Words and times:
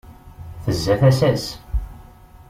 Tezza 0.63 0.95
tasa-s. 0.99 1.45